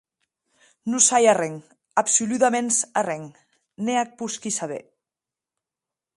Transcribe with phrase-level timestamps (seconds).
[0.89, 1.55] Non sai arren,
[2.03, 3.23] absoludaments arren,
[3.85, 4.83] ne ac posqui saber.